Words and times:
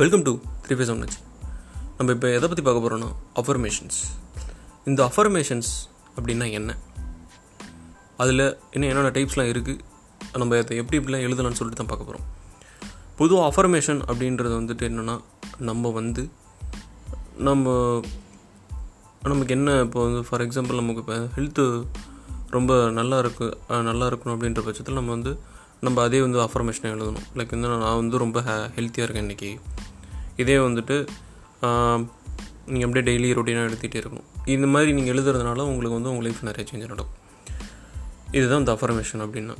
Welcome 0.00 0.22
to 0.22 0.38
three 0.66 0.72
phase 0.72 0.90
one 0.90 1.04
நம்ம 1.98 2.12
இப்போ 2.12 2.30
எதை 2.30 2.48
பற்றி 2.48 2.62
பார்க்க 2.62 2.88
போகிறோன்னா 2.88 3.08
அஃபர்மேஷன்ஸ் 3.38 3.98
இந்த 4.84 5.12
அஃபர்மேஷன்ஸ் 5.16 5.70
அப்படின்னா 6.16 6.50
என்ன? 6.50 6.76
அதில் 8.16 8.38
இன்னும் 8.72 8.88
என்னென்ன 8.88 9.10
டைப்ஸ்லாம் 9.10 9.50
இருக்குது 9.50 9.78
நம்ம 10.32 10.58
அதை 10.58 10.76
எப்படி 10.76 11.04
இப்படிலாம் 11.04 11.24
எழுதலாம்னு 11.24 11.52
சொல்லிட்டு 11.52 11.84
தான் 11.84 11.86
பார்க்க 11.86 11.96
போகிறோம் 11.96 12.26
பொதுவாக 13.16 13.54
அஃபர்மேஷன் 13.54 14.00
அப்படின்றது 14.00 14.60
வந்துட்டு 14.62 14.90
என்னென்னா 14.90 15.20
நம்ம 15.58 15.90
வந்து 15.90 16.30
நம்ம 17.36 18.00
நமக்கு 19.22 19.54
என்ன 19.54 19.80
இப்போ 19.80 20.04
வந்து 20.04 20.28
ஃபார் 20.28 20.48
எக்ஸாம்பிள் 20.48 20.74
நமக்கு 20.74 21.00
இப்போ 21.00 21.16
ஹெல்த்து 21.36 21.86
ரொம்ப 22.50 22.90
நல்லா 22.90 23.18
இருக்கு 23.18 23.58
நல்லா 23.68 24.06
இருக்கணும் 24.06 24.36
அப்படின்ற 24.36 24.64
பட்சத்தில் 24.64 24.94
நம்ம 24.94 25.10
வந்து 25.10 25.38
நம்ம 25.80 26.02
அதே 26.02 26.20
வந்து 26.20 26.38
அஃபர்மேஷனை 26.38 26.90
எழுதணும். 26.92 27.26
லைக் 27.34 27.50
வந்து 27.50 27.68
நான் 27.68 27.96
வந்து 27.96 28.18
ரொம்ப 28.18 28.42
ஹே 28.42 28.50
ஹெல்த்தியாக 28.50 29.08
இருக்கேன் 29.08 29.28
இன்றைக்கி 29.28 29.58
இதே 30.42 30.56
வந்துட்டு 30.66 30.96
நீங்கள் 32.72 32.86
அப்படியே 32.86 33.04
டெய்லி 33.08 33.28
ரொட்டீனாக 33.36 33.68
எழுதிட்டே 33.68 33.98
இருக்கணும். 34.00 34.26
இந்த 34.54 34.66
மாதிரி 34.72 34.90
நீங்கள் 34.96 35.14
எழுதுறதுனால 35.14 35.60
உங்களுக்கு 35.70 35.96
வந்து 35.98 36.12
உங்கள் 36.12 36.26
லைஃப் 36.26 36.42
நிறைய 36.48 36.64
சேஞ்ச் 36.70 36.92
நடக்கும். 36.92 37.14
இதுதான் 38.38 38.62
இந்த 38.64 38.72
அஃபர்மேஷன் 38.78 39.22
அப்படின்னா. 39.26 39.54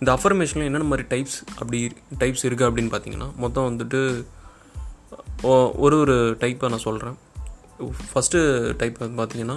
இந்த 0.00 0.10
அஃபர்மேஷனில் 0.14 0.66
என்னென்ன 0.68 0.86
மாதிரி 0.92 1.04
டைப்ஸ் 1.12 1.38
அப்படி 1.60 1.78
டைப்ஸ் 2.22 2.44
இருக்குது 2.48 2.68
அப்படின்னு 2.70 2.90
பார்த்தீங்கன்னா 2.94 3.28
மொத்தம் 3.44 3.66
வந்துட்டு 3.68 4.00
ஒரு 5.42 5.96
ஒரு 6.02 6.16
டைப்பை 6.40 6.68
நான் 6.72 6.84
சொல்கிறேன் 6.86 7.16
ஃபஸ்ட்டு 8.10 8.40
டைப் 8.80 8.96
பார்த்தீங்கன்னா 9.20 9.56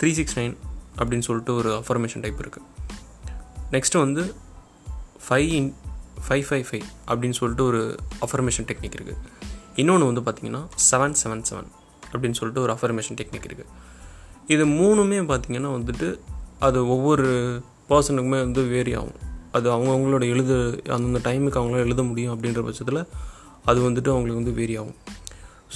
த்ரீ 0.00 0.10
சிக்ஸ் 0.18 0.36
நைன் 0.38 0.54
அப்படின்னு 0.98 1.26
சொல்லிட்டு 1.28 1.54
ஒரு 1.54 1.70
அஃபர்மேஷன் 1.80 2.24
டைப் 2.24 2.40
இருக்குது 2.42 2.68
நெக்ஸ்ட்டு 3.74 4.02
வந்து 4.04 4.22
five 5.28 5.50
in 5.58 5.70
five 6.28 6.44
five 6.48 6.64
five 6.70 6.86
அப்படின்னு 7.12 7.38
சொல்லிட்டு 7.40 7.64
ஒரு 7.70 7.82
அஃபர்மேஷன் 8.26 8.68
டெக்னிக் 8.70 8.96
இருக்குது 8.98 9.20
இன்னொன்று 9.76 10.06
வந்து 10.10 10.22
பார்த்தீங்கன்னா 10.26 10.62
செவன் 10.90 11.16
செவன் 11.22 11.44
செவன் 11.50 11.68
அப்படின்னு 12.12 12.38
சொல்லிட்டு 12.38 12.62
ஒரு 12.62 12.72
அஃபர்மேஷன் 12.72 13.16
டெக்னிக் 13.20 13.46
இருக்குது 13.48 13.70
இது 14.46 14.64
மூணுமே 14.66 15.18
பார்த்தீங்கன்னா 15.30 15.70
வந்துட்டு 15.76 16.08
அது 16.58 16.88
ஒவ்வொரு 16.88 17.28
பர்சனுக்குமே 17.88 18.38
வந்து 18.46 18.62
வேரி 18.64 18.94
ஆகும். 18.94 19.16
அது 19.52 19.66
அவங்கவுங்களோட 19.70 20.24
எழுத 20.28 20.52
அந்தந்த 20.88 21.20
டைமுக்கு 21.24 21.58
அவங்களால 21.60 21.86
எழுத 21.88 22.02
முடியும் 22.02 22.32
அப்படின்ற 22.34 22.62
பட்சத்தில் 22.62 23.06
அது 23.64 23.90
வந்துட்டு 23.90 24.10
அவங்களுக்கு 24.10 24.40
வந்து 24.42 24.52
வேரி 24.52 24.76
ஆகும். 24.76 24.96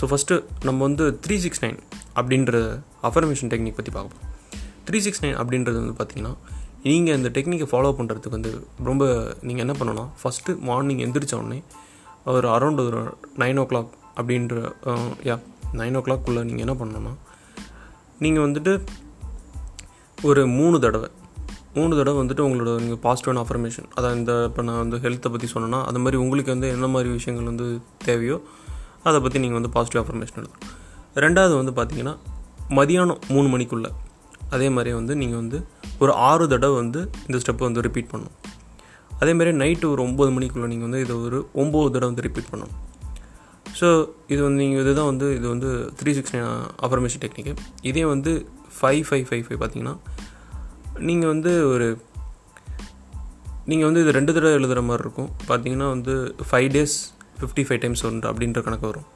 ஸோ 0.00 0.06
ஃபஸ்ட்டு 0.10 0.44
நம்ம 0.64 0.78
வந்து 0.82 1.18
த்ரீ 1.26 1.36
சிக்ஸ் 1.36 1.64
நைன் 1.64 1.78
அப்படின்ற 2.14 2.82
அஃபர்மேஷன் 3.02 3.50
டெக்னிக் 3.52 3.74
பற்றி 3.74 3.92
பார்ப்போம் 3.92 4.24
த்ரீ 4.84 4.98
சிக்ஸ் 4.98 5.24
நைன் 5.24 5.36
அப்படின்றது 5.42 5.78
வந்து 5.82 5.96
பார்த்திங்கன்னா 6.00 6.34
நீங்கள் 6.82 7.16
இந்த 7.16 7.28
டெக்னிக்கை 7.28 7.66
ஃபாலோ 7.72 7.90
பண்ணுறதுக்கு 7.98 8.28
வந்து 8.28 8.50
ரொம்ப 8.84 9.04
நீங்கள் 9.42 9.64
என்ன 9.66 9.74
பண்ணணும்னா 9.78 10.06
ஃபஸ்ட்டு 10.22 10.58
மார்னிங் 10.60 10.98
எந்திரிச்ச 10.98 11.34
உடனே 11.34 11.62
ஒரு 12.24 12.48
அரௌண்ட் 12.48 12.80
ஒரு 12.80 13.16
நைன் 13.36 13.58
ஓ 13.58 13.64
கிளாக் 13.64 13.92
அப்படின்ற 14.16 14.74
யா 15.24 15.38
நைன் 15.72 15.96
ஓ 15.96 16.00
கிளாக்குள்ளே 16.00 16.42
நீங்கள் 16.42 16.64
என்ன 16.66 16.74
பண்ணணும்னா 16.74 17.14
நீங்கள் 18.18 18.44
வந்துட்டு 18.46 18.84
ஒரு 20.22 20.46
மூணு 20.46 20.80
தடவை 20.80 21.08
மூணு 21.74 21.96
தடவை 21.96 22.26
வந்துட்டு 22.26 22.40
உங்களோட 22.40 22.80
நீங்கள் 22.80 23.02
பாசிட்டிவான 23.02 23.42
அஃபர்மேஷன் 23.44 23.88
அதான் 23.94 24.14
இந்த 24.14 24.44
இப்போ 24.44 24.62
நான் 24.62 24.78
வந்து 24.78 24.96
ஹெல்த்தை 24.96 25.30
பற்றி 25.30 25.48
சொன்னேன்னா 25.54 25.84
அது 25.84 25.98
மாதிரி 25.98 26.16
உங்களுக்கு 26.16 26.50
வந்து 26.50 26.68
என்ன 26.70 26.86
மாதிரி 26.86 27.10
விஷயங்கள் 27.10 27.44
வந்து 27.44 27.80
தேவையோ 28.04 28.40
அதை 29.02 29.20
பற்றி 29.20 29.38
நீங்கள் 29.38 29.60
வந்து 29.62 29.70
பாசிட்டிவ் 29.70 30.02
அஃபர்மேஷன் 30.04 30.36
எழுதணும் 30.36 30.66
ரெண்டாவது 31.14 31.64
வந்து 31.64 31.72
பார்த்தீங்கன்னா 31.72 32.16
மதியானம் 32.70 33.20
மூணு 33.28 33.56
மணிக்குள்ளே 33.56 33.90
அதே 34.50 34.68
மாதிரி 34.68 34.94
வந்து 34.94 35.16
நீங்கள் 35.16 35.38
வந்து 35.38 35.66
ஒரு 35.98 36.12
ஆறு 36.12 36.48
தடவை 36.48 36.74
வந்து 36.74 37.10
இந்த 37.26 37.38
ஸ்டெப்பை 37.38 37.58
வந்து 37.58 37.80
ரிப்பீட் 37.80 38.10
பண்ணணும். 38.10 38.36
அதே 39.22 39.32
மாதிரி 39.38 39.52
நைட்டு 39.62 39.86
ஒரு 39.94 40.00
ஒம்பது 40.08 40.30
மணிக்குள்ளே 40.36 40.68
நீங்கள் 40.72 40.88
வந்து 40.88 41.00
இதை 41.04 41.14
ஒரு 41.26 41.38
ஒம்பது 41.62 41.90
தடவை 41.94 42.08
வந்து 42.10 42.24
ரிப்பீட் 42.26 42.50
பண்ணணும். 42.52 42.74
ஸோ 43.78 43.88
இது 44.32 44.40
வந்து 44.46 44.60
நீங்கள் 44.62 44.82
இதுதான் 44.84 45.10
வந்து 45.12 45.26
இது 45.38 45.46
வந்து 45.54 45.70
three 45.98 46.10
six 46.18 46.34
nine 46.34 46.46
affirmation 46.86 47.22
technique 47.24 47.52
இதே 47.90 48.04
வந்து 48.14 48.32
ஃபைவ் 48.78 49.02
ஃபைவ் 49.08 49.24
ஃபைவ் 49.28 49.44
ஃபைவ் 49.46 49.60
பார்த்தீங்கன்னா 49.62 49.94
நீங்கள் 51.08 51.30
வந்து 51.34 51.52
ஒரு 51.72 51.88
நீங்கள் 53.70 53.88
வந்து 53.88 54.02
இது 54.04 54.12
ரெண்டு 54.18 54.32
தடவை 54.34 54.52
எழுதுகிற 54.58 54.82
மாதிரி 54.88 55.04
இருக்கும். 55.06 55.30
பார்த்தீங்கன்னா 55.48 55.88
வந்து 55.94 56.14
five 56.48 56.68
days 56.76 56.96
fifty 57.40 57.62
five 57.66 57.80
times 57.82 58.04
ஒன்று 58.08 58.28
அப்படின்ற 58.30 58.60
கணக்கு 58.66 58.86
வரும். 58.90 59.08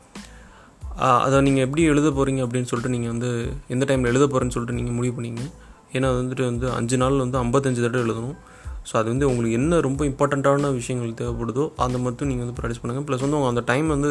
அதை 1.27 1.37
நீங்கள் 1.47 1.65
எப்படி 1.67 1.83
எழுத 1.93 2.09
போகிறீங்க 2.17 2.41
அப்படின்னு 2.47 2.69
சொல்லிட்டு 2.71 2.95
நீங்கள் 2.95 3.13
வந்து 3.15 3.31
எந்த 3.75 3.85
டைமில் 3.91 4.11
எழுத 4.13 4.25
போகிறேன்னு 4.33 4.55
சொல்லிட்டு 4.57 4.79
நீங்கள் 4.79 4.97
முடிவு 4.99 5.15
பண்ணீங்க. 5.19 5.45
ஏன்னா 5.95 6.09
அது 6.11 6.19
வந்துட்டு 6.23 6.45
வந்து 6.51 6.67
அஞ்சு 6.79 6.97
நாள் 7.03 7.23
வந்து 7.25 7.39
ஐம்பத்தஞ்சு 7.45 7.85
தடவை 7.85 8.03
எழுதணும். 8.07 8.37
ஸோ 8.89 8.95
அது 8.97 9.09
வந்து 9.09 9.27
உங்களுக்கு 9.29 9.57
என்ன 9.61 9.81
ரொம்ப 9.81 10.05
இம்பார்ட்டண்ட்டான 10.05 10.73
விஷயங்கள் 10.73 11.19
தேவைப்படுதோ 11.21 11.65
அந்த 11.77 11.99
மட்டும் 11.99 12.29
நீங்கள் 12.29 12.45
வந்து 12.45 12.57
ப்ராக்டிஸ் 12.61 12.83
பண்ணுங்கள் 12.83 13.07
ப்ளஸ் 13.09 13.25
வந்து 13.27 13.37
உங்கள் 13.37 13.53
அந்த 13.55 13.63
டைம் 13.67 13.89
வந்து 13.89 14.11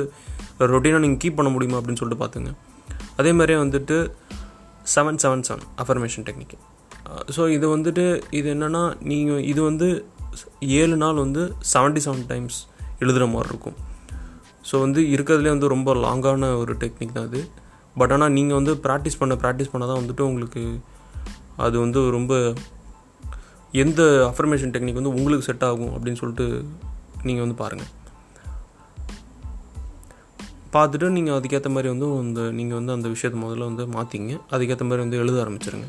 ரொட்டீனாக 0.73 1.03
நீங்கள் 1.05 1.21
கீப் 1.23 1.35
பண்ண 1.35 1.51
முடியுமா 1.51 1.77
அப்படின்னு 1.77 2.01
சொல்லிட்டு 2.01 2.23
பார்த்துங்க. 2.23 2.51
அதே 3.17 3.31
மாதிரியே 3.31 3.59
வந்துட்டு 3.59 3.97
seven 4.95 5.19
seven 5.23 5.45
seven 5.47 5.65
affirmation 5.77 6.25
technique 6.29 6.55
so 7.35 7.41
இது 7.49 7.65
வந்துட்டு 7.77 8.03
இது 8.31 8.47
என்னென்னா 8.53 8.81
நீங்கள் 9.01 9.43
இது 9.43 9.61
வந்து 9.63 9.87
ஏழு 10.81 10.95
நாள் 10.95 11.15
வந்து 11.15 11.41
செவன்ட்டி 11.73 12.01
செவன் 12.05 12.25
டைம்ஸ் 12.27 12.59
எழுதுகிற 12.99 13.25
மாதிரி 13.25 13.49
இருக்கும். 13.49 13.77
ஸோ 14.71 14.75
வந்து 14.79 15.01
இருக்கிறதுலே 15.01 15.51
வந்து 15.55 15.67
ரொம்ப 15.67 15.95
லாங்கான 15.95 16.49
ஒரு 16.57 16.73
டெக்னிக் 16.73 17.13
தான் 17.13 17.27
அது. 17.27 17.41
பட் 17.97 18.11
ஆனால் 18.11 18.31
நீங்கள் 18.31 18.57
வந்து 18.59 18.73
ப்ராக்டிஸ் 18.83 19.19
பண்ண 19.19 19.33
ப்ராக்டிஸ் 19.35 19.71
பண்ண 19.71 19.85
தான் 19.87 19.99
வந்துட்டு 20.01 20.21
உங்களுக்கு 20.21 20.63
அது 21.57 21.79
வந்து 21.79 21.99
ரொம்ப 22.09 22.33
எந்த 23.71 24.33
அஃபர்மேஷன் 24.35 24.71
டெக்னிக் 24.71 24.93
வந்து 24.93 25.13
உங்களுக்கு 25.13 25.45
செட் 25.45 25.63
ஆகும் 25.63 25.91
அப்படின்னு 25.93 26.15
சொல்லிட்டு 26.15 26.65
நீங்கள் 27.23 27.47
வந்து 27.47 27.59
பாருங்கள் 27.61 27.87
பார்த்துட்டு 30.73 31.09
நீங்கள் 31.09 31.33
அதுக்கேற்ற 31.33 31.69
மாதிரி 31.69 31.89
வந்து 31.93 32.17
அந்த 32.17 32.51
நீங்கள் 32.51 32.77
வந்து 32.77 32.91
அந்த 32.91 33.07
விஷயத்தை 33.07 33.43
முதல்ல 33.43 33.75
வந்து 33.75 33.85
மாற்றிங்க 33.85 34.31
அதுக்கேற்ற 34.49 34.83
மாதிரி 34.83 35.01
வந்து 35.01 35.17
எழுத 35.17 35.45
ஆரம்பிச்சிருங்க. 35.45 35.87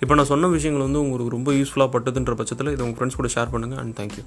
இப்போ 0.00 0.14
நான் 0.14 0.24
சொன்ன 0.24 0.48
விஷயங்கள் 0.48 0.84
வந்து 0.84 1.00
உங்களுக்கு 1.00 1.36
ரொம்ப 1.36 1.52
யூஸ்ஃபுல்லாக 1.52 1.92
பட்டதுன்ற 1.92 2.34
பட்சத்தில் 2.34 2.70
இதை 2.70 2.86
உங்கள் 2.86 3.08
ஃப்ரெண்ட்ஸ் 3.08 3.16
கூட 3.16 3.28
ஷேர் 3.28 3.54
பண்ணுங்கள் 3.54 3.78
அண்ட் 3.78 4.00
தேங்க்யூ 4.00 4.24